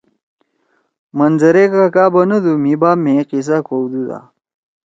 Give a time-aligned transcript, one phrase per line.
[1.17, 4.19] منظرے کاکا بنہ دو مھی باپ مھیے قیصہ کودو دا۔